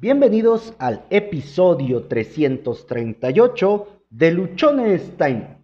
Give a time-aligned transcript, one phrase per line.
[0.00, 5.58] Bienvenidos al episodio 338 de Luchones Time.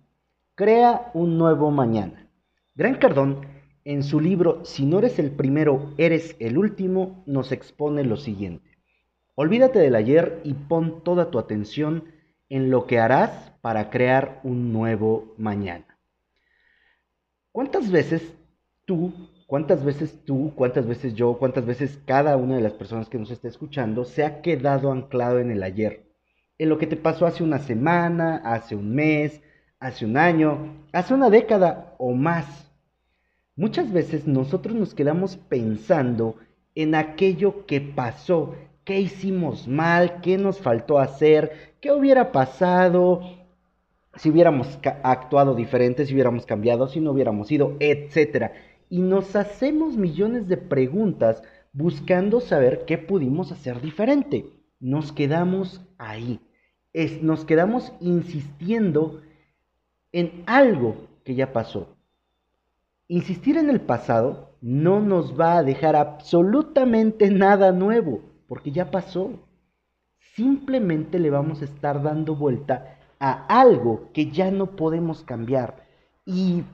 [0.54, 2.28] Crea un nuevo mañana.
[2.74, 3.46] Gran Cardón,
[3.86, 8.76] en su libro Si no eres el primero, eres el último, nos expone lo siguiente.
[9.36, 12.04] Olvídate del ayer y pon toda tu atención
[12.50, 15.98] en lo que harás para crear un nuevo mañana.
[17.52, 18.36] ¿Cuántas veces
[18.84, 19.14] tú
[19.46, 23.30] ¿Cuántas veces tú, cuántas veces yo, cuántas veces cada una de las personas que nos
[23.30, 26.04] está escuchando se ha quedado anclado en el ayer?
[26.58, 29.40] En lo que te pasó hace una semana, hace un mes,
[29.78, 32.72] hace un año, hace una década o más.
[33.54, 36.34] Muchas veces nosotros nos quedamos pensando
[36.74, 43.20] en aquello que pasó, qué hicimos mal, qué nos faltó hacer, qué hubiera pasado,
[44.16, 48.52] si hubiéramos actuado diferente, si hubiéramos cambiado, si no hubiéramos ido, etcétera
[48.88, 54.46] y nos hacemos millones de preguntas buscando saber qué pudimos hacer diferente.
[54.80, 56.40] Nos quedamos ahí.
[56.92, 59.20] Es, nos quedamos insistiendo
[60.12, 61.96] en algo que ya pasó.
[63.08, 69.30] Insistir en el pasado no nos va a dejar absolutamente nada nuevo, porque ya pasó.
[70.34, 75.84] Simplemente le vamos a estar dando vuelta a algo que ya no podemos cambiar.
[76.24, 76.64] Y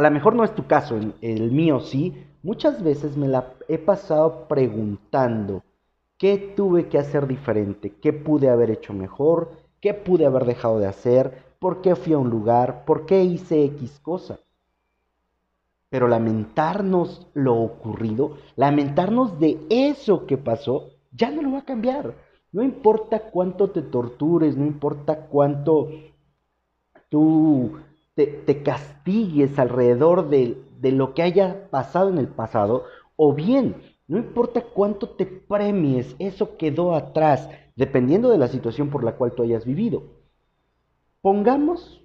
[0.00, 3.76] a lo mejor no es tu caso, el, mío sí, muchas veces me la he
[3.76, 5.62] pasado preguntando
[6.16, 10.86] qué tuve que hacer diferente, qué pude haber hecho mejor, qué pude haber dejado de
[10.86, 14.38] hacer, por qué fui a un lugar, por qué hice X cosa.
[15.90, 22.14] Pero lamentarnos lo ocurrido, lamentarnos de eso que pasó, ya no lo va a cambiar.
[22.52, 25.90] No importa cuánto te tortures, no importa cuánto
[27.10, 27.72] tú
[28.26, 32.84] te, castigues alrededor de, de lo que haya pasado en el pasado,
[33.16, 33.76] o bien,
[34.08, 39.32] no importa cuánto te premies, eso quedó atrás, dependiendo de la situación por la cual
[39.32, 40.02] tú hayas vivido.
[41.20, 42.02] Pongamos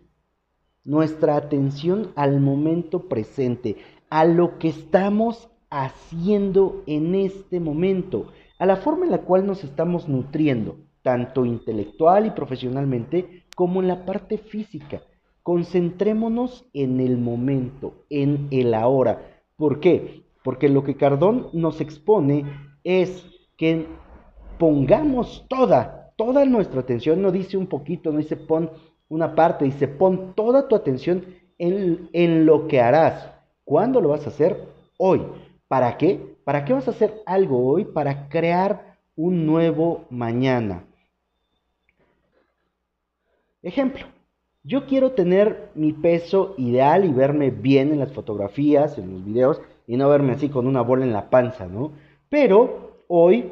[0.83, 3.77] nuestra atención al momento presente,
[4.09, 8.27] a lo que estamos haciendo en este momento,
[8.59, 13.87] a la forma en la cual nos estamos nutriendo, tanto intelectual y profesionalmente como en
[13.87, 15.01] la parte física.
[15.45, 19.43] Concentrémonos en el momento, en el ahora.
[19.55, 20.23] ¿Por qué?
[20.43, 22.45] Porque lo que Cardón nos expone
[22.83, 23.23] es
[23.55, 23.85] que
[24.57, 28.71] pongamos toda, toda nuestra atención, no dice un poquito, no dice pon
[29.07, 31.23] una parte, dice pon toda tu atención
[31.59, 33.31] en, en lo que harás.
[33.65, 34.67] ¿Cuándo lo vas a hacer?
[34.97, 35.21] Hoy.
[35.67, 36.37] ¿Para qué?
[36.43, 37.85] ¿Para qué vas a hacer algo hoy?
[37.85, 40.85] Para crear un nuevo mañana.
[43.61, 44.07] Ejemplo,
[44.65, 49.61] yo quiero tener mi peso ideal y verme bien en las fotografías, en los videos,
[49.85, 51.91] y no verme así con una bola en la panza, ¿no?
[52.29, 53.51] Pero hoy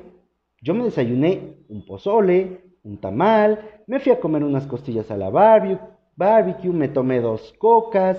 [0.62, 5.30] yo me desayuné un pozole, un tamal, me fui a comer unas costillas a la
[5.30, 5.80] barbecue,
[6.16, 8.18] barbecue me tomé dos cocas.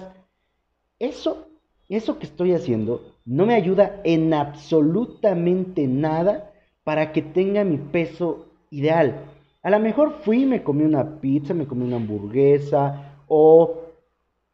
[1.01, 1.49] Eso,
[1.89, 6.53] eso que estoy haciendo no me ayuda en absolutamente nada
[6.85, 9.34] para que tenga mi peso ideal.
[9.65, 13.81] A lo mejor fui y me comí una pizza, me comí una hamburguesa o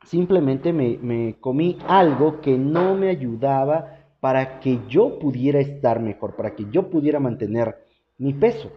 [0.05, 6.55] simplemente me, comí algo que no me ayudaba para que yo pudiera estar mejor, para
[6.55, 7.77] que yo pudiera mantener
[8.19, 8.71] mi peso.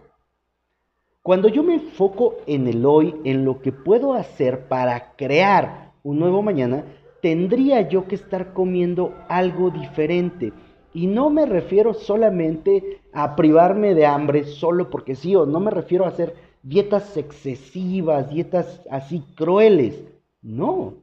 [1.22, 6.18] Cuando yo me enfoco en el hoy, en lo que puedo hacer para crear un
[6.18, 6.84] nuevo mañana,
[7.22, 10.52] tendría yo que estar comiendo algo diferente.
[10.92, 15.70] Y no me refiero solamente a privarme de hambre solo porque sí, o no me
[15.70, 20.02] refiero a hacer dietas excesivas, dietas así crueles.
[20.42, 20.94] No.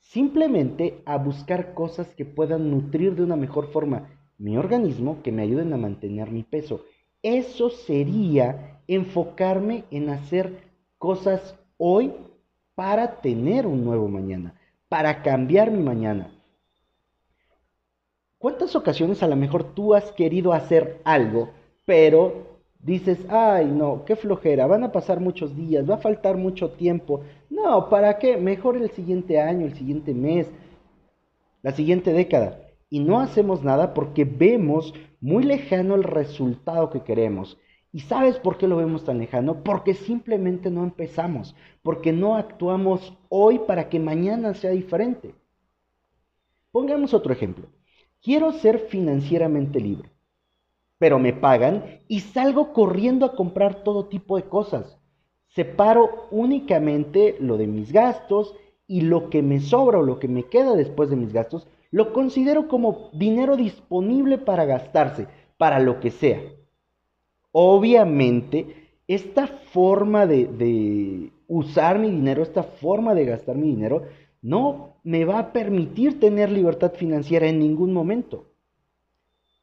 [0.00, 5.42] Simplemente a buscar cosas que puedan nutrir de una mejor forma mi organismo, que me
[5.42, 6.84] ayuden a mantener mi peso.
[7.22, 10.64] Eso sería enfocarme en hacer
[10.98, 12.12] cosas hoy
[12.74, 14.54] para tener un nuevo mañana,
[14.88, 16.31] para cambiar mi mañana.
[18.42, 21.50] ¿Cuántas ocasiones a lo mejor tú has querido hacer algo,
[21.84, 26.70] pero dices, ay, no, qué flojera, van a pasar muchos días, va a faltar mucho
[26.70, 27.20] tiempo.
[27.48, 28.36] No, ¿para qué?
[28.36, 30.50] Mejor el siguiente año, el siguiente mes,
[31.62, 32.58] la siguiente década.
[32.90, 37.58] Y no hacemos nada porque vemos muy lejano el resultado que queremos.
[37.92, 39.62] ¿Y sabes por qué lo vemos tan lejano?
[39.62, 41.54] Porque simplemente no empezamos,
[41.84, 45.32] porque no actuamos hoy para que mañana sea diferente.
[46.72, 47.68] Pongamos otro ejemplo.
[48.22, 50.08] Quiero ser financieramente libre,
[50.98, 54.96] pero me pagan y salgo corriendo a comprar todo tipo de cosas.
[55.48, 58.54] Separo únicamente lo de mis gastos
[58.86, 62.12] y lo que me sobra o lo que me queda después de mis gastos, lo
[62.12, 65.26] considero como dinero disponible para gastarse,
[65.58, 66.40] para lo que sea.
[67.50, 74.04] Obviamente, esta forma de, usar mi dinero, esta forma de gastar mi dinero,
[74.42, 78.46] no me va a permitir tener libertad financiera en ningún momento.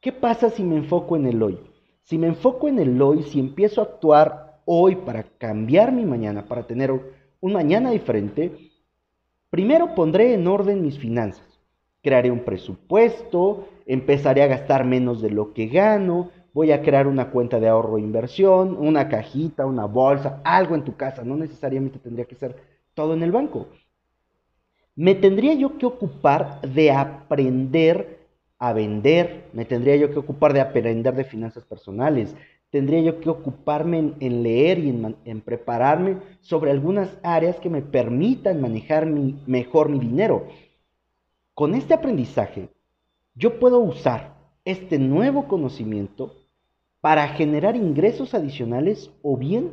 [0.00, 1.60] ¿Qué pasa si me enfoco en el hoy?
[2.02, 6.46] Si me enfoco en el hoy, si empiezo a actuar hoy para cambiar mi mañana,
[6.46, 8.70] para tener un mañana diferente,
[9.50, 11.46] primero pondré en orden mis finanzas.
[12.02, 17.30] Crearé un presupuesto, empezaré a gastar menos de lo que gano, voy a crear una
[17.30, 21.98] cuenta de ahorro e inversión, una cajita, una bolsa, algo en tu casa, no necesariamente
[21.98, 22.56] tendría que ser
[22.94, 23.68] todo en el banco.
[24.96, 28.26] Me tendría yo que ocupar de aprender
[28.58, 32.34] a vender, me tendría yo que ocupar de aprender de finanzas personales,
[32.70, 34.88] tendría yo que ocuparme en, leer y
[35.24, 40.48] en, prepararme sobre algunas áreas que me permitan manejar mejor mi dinero.
[41.54, 42.68] Con este aprendizaje,
[43.34, 46.34] yo puedo usar este nuevo conocimiento
[47.00, 49.72] para generar ingresos adicionales o bien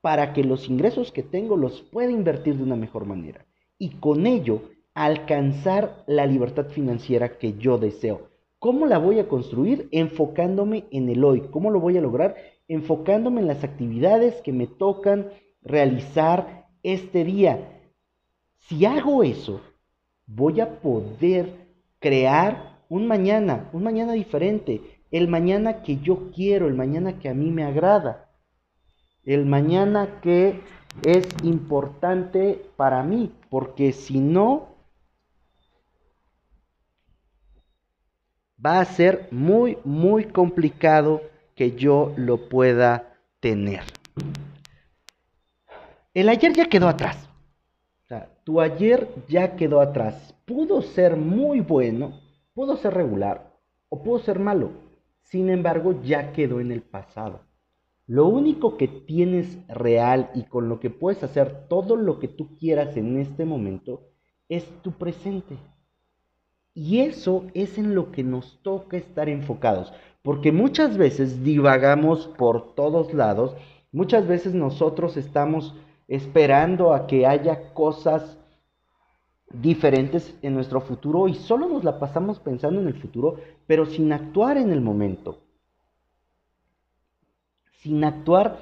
[0.00, 3.45] para que los ingresos que tengo los pueda invertir de una mejor manera
[3.78, 4.62] y con ello
[4.94, 8.28] alcanzar la libertad financiera que yo deseo.
[8.58, 9.88] ¿Cómo la voy a construir?
[9.92, 11.42] Enfocándome en el hoy.
[11.50, 12.36] ¿Cómo lo voy a lograr?
[12.68, 15.30] Enfocándome en las actividades que me tocan
[15.62, 17.82] realizar este día.
[18.56, 19.60] Si hago eso,
[20.26, 21.66] voy a poder
[21.98, 24.80] crear un mañana, un mañana diferente,
[25.10, 28.30] el mañana que yo quiero, el mañana que a mí me agrada,
[29.24, 30.60] el mañana que
[31.04, 34.68] es importante para mí, porque si no,
[38.64, 41.22] va a ser muy, muy complicado
[41.54, 43.82] que yo lo pueda tener.
[46.14, 47.28] El ayer ya quedó atrás.
[48.44, 50.32] Tu ayer ya quedó atrás.
[50.44, 52.20] Pudo ser muy bueno,
[52.54, 53.52] pudo ser regular
[53.88, 54.70] o pudo ser malo.
[55.24, 57.40] Sin embargo, ya quedó en el pasado.
[58.06, 62.56] Lo único que tienes real y con lo que puedes hacer todo lo que tú
[62.56, 64.02] quieras en este momento
[64.48, 65.56] es tu presente.
[66.72, 69.92] Y eso es en lo que nos toca estar enfocados,
[70.22, 73.56] porque muchas veces divagamos por todos lados,
[73.92, 75.74] muchas veces nosotros estamos
[76.06, 78.36] esperando a que haya cosas
[79.50, 83.36] diferentes en nuestro futuro y solo nos la pasamos pensando en el futuro,
[83.66, 85.45] pero sin actuar en el momento,
[87.86, 88.58] sin actuar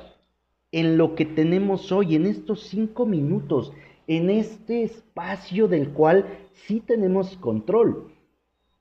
[0.70, 3.72] en lo que tenemos hoy, en estos cinco minutos,
[4.06, 8.12] en este espacio del cual sí tenemos control.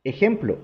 [0.03, 0.57] Ejemplo,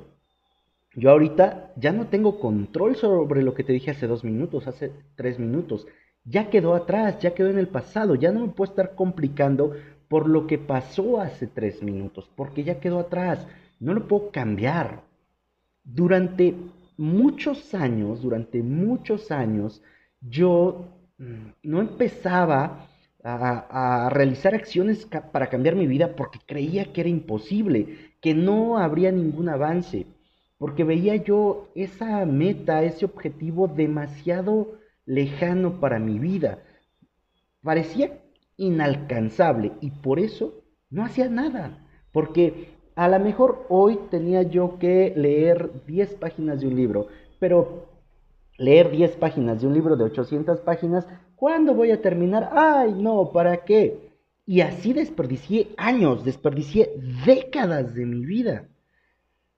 [0.95, 4.91] yo ahorita ya no tengo control sobre lo que te dije hace dos minutos, hace
[5.15, 5.87] tres minutos.
[6.25, 9.71] Ya quedó atrás, ya quedó en el pasado, ya no me puedo estar complicando
[10.09, 13.47] por lo que pasó hace tres minutos, porque ya quedó atrás,
[13.79, 15.03] no lo puedo cambiar.
[15.85, 16.53] Durante
[16.99, 19.81] muchos años, durante muchos años,
[20.21, 20.85] yo
[21.17, 22.87] mm, no empezaba
[23.23, 29.11] a, realizar acciones para cambiar mi vida porque creía que era imposible, que no habría
[29.11, 30.07] ningún avance,
[30.57, 36.59] porque veía yo esa meta, ese objetivo demasiado lejano para mi vida.
[37.61, 38.19] Parecía
[38.57, 45.13] inalcanzable y por eso no hacía nada, porque a lo mejor hoy tenía yo que
[45.15, 47.07] leer 10 páginas de un libro,
[47.39, 47.87] pero
[48.57, 51.07] leer 10 páginas de un libro de 800 páginas
[51.39, 52.49] ¿Cuándo voy a terminar?
[52.51, 54.11] Ay, no, ¿para qué?
[54.45, 56.89] Y así desperdicié años, desperdicié
[57.25, 58.67] décadas de mi vida.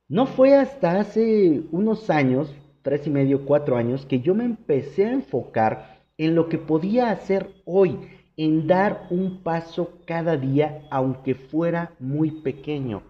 [0.07, 5.07] No fue hasta hace unos años, tres y medio, cuatro años, que yo me empecé
[5.07, 7.97] a enfocar en lo que podía hacer hoy,
[8.37, 13.01] en dar un paso cada día, aunque fuera muy pequeño,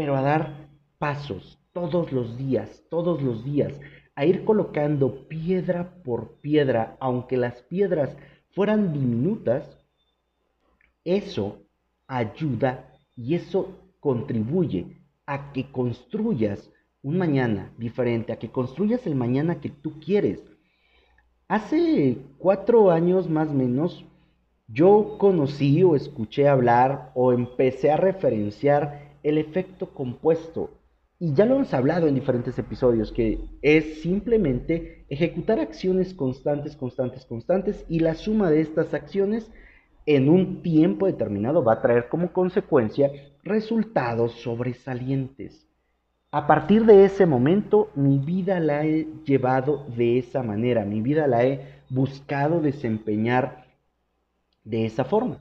[0.00, 3.78] pero a dar pasos todos los días, todos los días,
[4.14, 8.16] a ir colocando piedra por piedra, aunque las piedras
[8.54, 9.76] fueran diminutas,
[11.04, 11.58] eso
[12.06, 19.60] ayuda y eso contribuye a que construyas un mañana diferente, a que construyas el mañana
[19.60, 20.42] que tú quieres.
[21.46, 24.02] Hace cuatro años más o menos,
[24.66, 30.70] yo conocí o escuché hablar o empecé a referenciar el efecto compuesto
[31.22, 37.26] y ya lo hemos hablado en diferentes episodios, que es simplemente ejecutar acciones constantes, constantes,
[37.26, 39.50] constantes, y la suma de estas acciones
[40.06, 43.12] en un tiempo determinado va a traer como consecuencia
[43.44, 45.68] resultados sobresalientes.
[46.30, 51.26] A partir de ese momento, mi vida la he llevado de esa manera, mi vida
[51.26, 53.66] la he buscado desempeñar
[54.64, 55.38] de esa forma.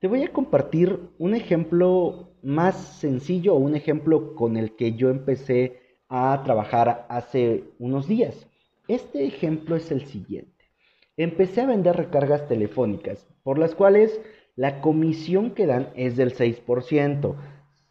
[0.00, 5.80] Te voy a compartir un ejemplo más sencillo un ejemplo con el que yo empecé
[6.08, 8.46] a trabajar hace unos días.
[8.86, 10.70] Este ejemplo es el siguiente.
[11.16, 14.20] Empecé a vender recargas telefónicas, por las cuales
[14.54, 17.34] la comisión que dan es del 6%.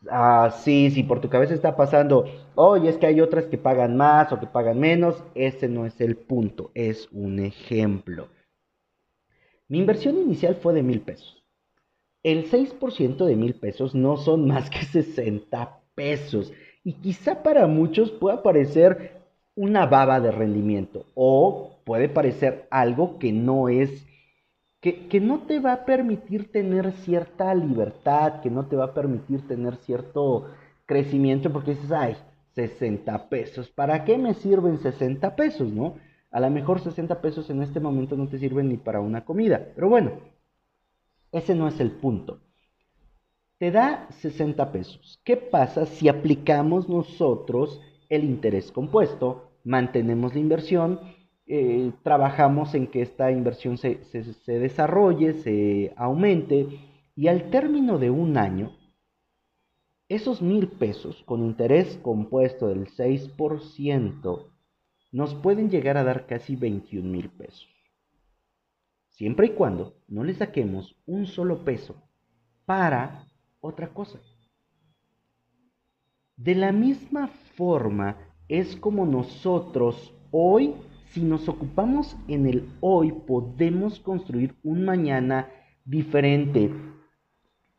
[0.10, 2.24] Ah, sí, si por tu cabeza está pasando,
[2.56, 6.00] oye, es que hay otras que pagan más o que pagan menos, ese no es
[6.00, 8.30] el punto, es un ejemplo.
[9.68, 11.37] Mi inversión inicial fue de mil pesos.
[12.24, 16.52] El 6% de mil pesos no son más que 60 pesos.
[16.84, 19.18] Y quizá para muchos pueda parecer
[19.56, 24.06] una baba de rendimiento o puede parecer algo que no es,
[24.80, 28.94] que, que, no te va a permitir tener cierta libertad, que no te va a
[28.94, 30.52] permitir tener cierto
[30.86, 32.16] crecimiento porque dices, ay,
[32.54, 35.96] 60 pesos, ¿para qué me sirven 60 pesos, no?
[36.32, 39.70] A lo mejor 60 pesos en este momento no te sirven ni para una comida,
[39.76, 40.12] pero bueno,
[41.32, 42.40] ese no es el punto.
[43.58, 45.20] Te da 60 pesos.
[45.24, 51.00] ¿Qué pasa si aplicamos nosotros el interés compuesto, mantenemos la inversión,
[51.46, 56.68] eh, trabajamos en que esta inversión se, se desarrolle, se aumente
[57.16, 58.78] y al término de un año,
[60.08, 64.52] esos mil pesos con interés compuesto del 6%
[65.12, 67.77] nos pueden llegar a dar casi 21 mil pesos
[69.18, 71.96] siempre y cuando no le saquemos un solo peso
[72.66, 73.26] para
[73.60, 74.20] otra cosa.
[76.36, 80.76] De la misma forma es como nosotros hoy,
[81.12, 85.50] si nos ocupamos en el hoy, podemos construir un mañana
[85.84, 86.72] diferente.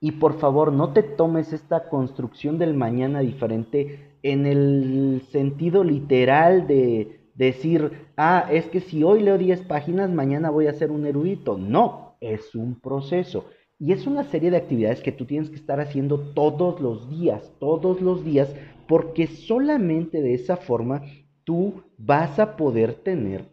[0.01, 6.67] Y por favor, no te tomes esta construcción del mañana diferente en el sentido literal
[6.67, 11.07] de decir, ah, es que si hoy leo 10 páginas, mañana voy a ser un
[11.07, 11.57] erudito.
[11.57, 13.47] No, es un proceso.
[13.79, 17.53] Y es una serie de actividades que tú tienes que estar haciendo todos los días,
[17.61, 18.53] todos los días,
[18.89, 21.03] porque solamente de esa forma
[21.45, 23.45] tú vas a poder tener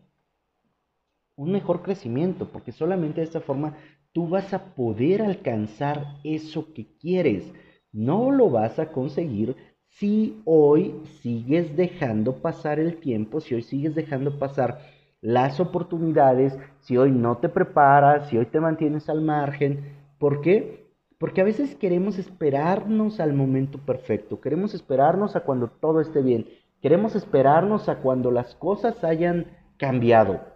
[1.35, 3.77] un mejor crecimiento, porque solamente de esa forma
[4.13, 7.53] tú vas a poder alcanzar eso que quieres.
[7.91, 9.55] No lo vas a conseguir
[9.97, 14.79] si hoy sigues dejando pasar el tiempo, si hoy sigues dejando pasar
[15.21, 19.95] las oportunidades, si hoy no te preparas, si hoy te mantienes al margen.
[20.19, 20.85] ¿Por qué?
[21.17, 26.45] Porque a veces queremos esperarnos al momento perfecto, queremos esperarnos a cuando todo esté bien,
[26.81, 29.45] queremos esperarnos a cuando las cosas hayan
[29.77, 30.54] cambiado.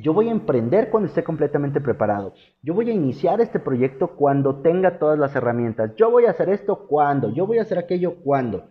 [0.00, 2.32] Yo voy a emprender cuando esté completamente preparado.
[2.62, 5.96] Yo voy a iniciar este proyecto cuando tenga todas las herramientas.
[5.96, 7.30] Yo voy a hacer esto cuando.
[7.34, 8.70] Yo voy a hacer aquello cuando.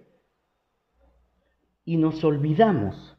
[1.83, 3.17] Y nos olvidamos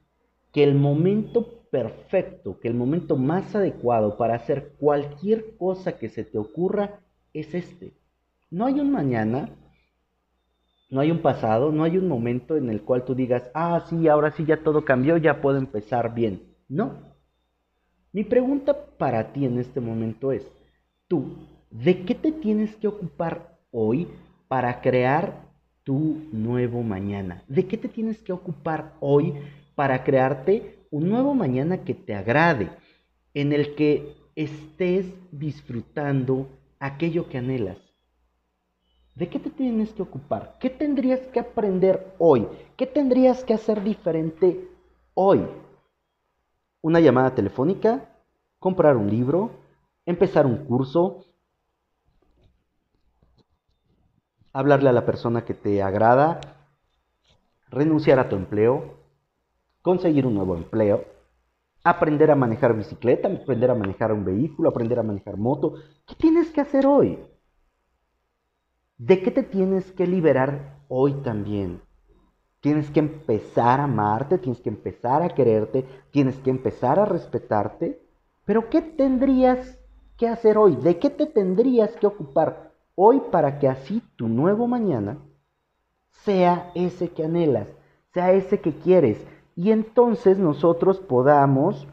[0.52, 6.24] que el momento perfecto, que el momento más adecuado para hacer cualquier cosa que se
[6.24, 7.00] te ocurra
[7.34, 7.92] es este.
[8.50, 9.50] No hay un mañana,
[10.88, 14.08] no hay un pasado, no hay un momento en el cual tú digas, ah, sí,
[14.08, 16.54] ahora sí ya todo cambió, ya puedo empezar bien.
[16.70, 17.07] No,
[18.12, 20.50] mi pregunta para ti en este momento es,
[21.08, 21.36] tú,
[21.70, 24.08] ¿de qué te tienes que ocupar hoy
[24.48, 25.48] para crear
[25.84, 27.44] tu nuevo mañana?
[27.48, 29.34] ¿De qué te tienes que ocupar hoy
[29.74, 32.70] para crearte un nuevo mañana que te agrade,
[33.34, 36.48] en el que estés disfrutando
[36.80, 37.78] aquello que anhelas?
[39.14, 40.56] ¿De qué te tienes que ocupar?
[40.60, 42.46] ¿Qué tendrías que aprender hoy?
[42.76, 44.68] ¿Qué tendrías que hacer diferente
[45.14, 45.40] hoy?
[46.80, 48.08] Una llamada telefónica,
[48.58, 49.50] comprar un libro,
[50.06, 51.25] empezar un curso,
[54.52, 56.40] hablarle a la persona que te agrada,
[57.70, 58.94] renunciar a tu empleo,
[59.82, 61.04] conseguir un nuevo empleo,
[61.85, 65.75] aprender a manejar bicicleta, aprender a manejar un vehículo, aprender a manejar moto.
[66.06, 67.18] ¿Qué tienes que hacer hoy?
[68.97, 71.80] ¿De qué te tienes que liberar hoy también?
[72.60, 78.02] Tienes que empezar a amarte, tienes que empezar a quererte, tienes que empezar a respetarte.
[78.44, 79.78] Pero ¿qué tendrías
[80.16, 80.74] que hacer hoy?
[80.76, 85.18] ¿De qué te tendrías que ocupar hoy para que así tu nuevo mañana
[86.24, 87.68] sea ese que anhelas,
[88.12, 89.24] sea ese que quieres?
[89.54, 91.86] Y entonces nosotros podamos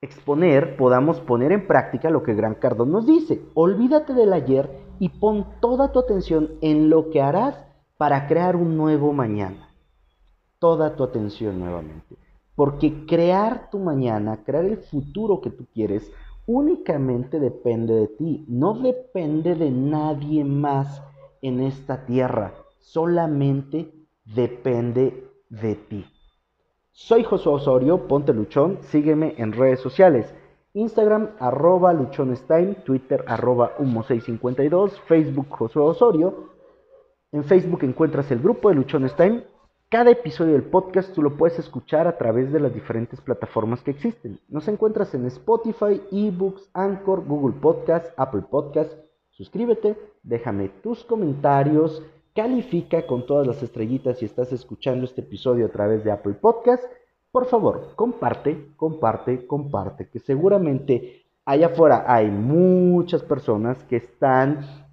[0.00, 3.42] exponer, podamos poner en práctica lo que Gran Cardón nos dice.
[3.54, 7.66] Olvídate del ayer y pon toda tu atención en lo que harás
[7.96, 9.70] para crear un nuevo mañana.
[10.58, 12.16] Toda tu atención nuevamente.
[12.54, 16.10] Porque crear tu mañana, crear el futuro que tú quieres,
[16.46, 18.44] únicamente depende de ti.
[18.48, 21.02] No depende de nadie más
[21.42, 22.54] en esta tierra.
[22.80, 23.92] Solamente
[24.24, 26.06] depende de ti.
[26.92, 30.34] Soy Josué Osorio, ponte luchón, sígueme en redes sociales.
[30.72, 36.55] Instagram arroba luchonestime, Twitter arroba humo652, Facebook Josué Osorio,
[37.36, 39.44] en Facebook encuentras el grupo de Luchones Time.
[39.90, 43.90] Cada episodio del podcast tú lo puedes escuchar a través de las diferentes plataformas que
[43.90, 44.40] existen.
[44.48, 48.90] Nos encuentras en Spotify, eBooks, Anchor, Google Podcast, Apple Podcast.
[49.32, 52.02] Suscríbete, déjame tus comentarios,
[52.34, 56.84] califica con todas las estrellitas si estás escuchando este episodio a través de Apple Podcast.
[57.30, 64.85] Por favor, comparte, comparte, comparte, que seguramente allá afuera hay muchas personas que están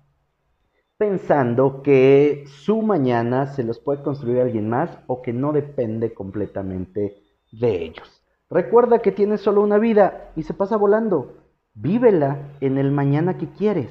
[1.04, 7.22] pensando que su mañana se los puede construir alguien más o que no depende completamente
[7.52, 8.24] de ellos.
[8.50, 11.34] Recuerda que tienes solo una vida y se pasa volando.
[11.74, 13.90] Vívela en el mañana que quieres.